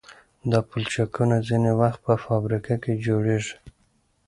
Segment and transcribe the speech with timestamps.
[0.51, 3.55] دا پلچکونه ځینې وخت په فابریکه کې جوړیږي